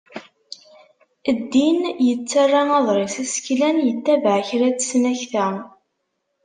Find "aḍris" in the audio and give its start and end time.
2.77-3.15